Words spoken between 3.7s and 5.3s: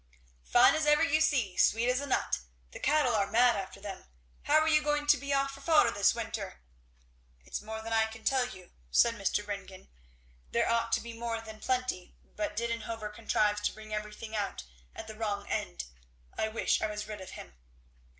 them. How are you going to